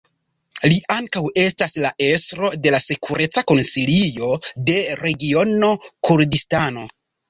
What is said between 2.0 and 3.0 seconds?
estro de la